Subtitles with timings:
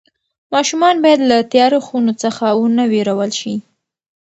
[0.53, 3.53] ماشومان باید له تیاره خونو څخه ونه وېرول شي.